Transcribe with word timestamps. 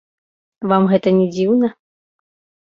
Вам 0.71 0.87
гэта 0.93 1.13
не 1.19 1.27
дзіўна? 1.35 1.71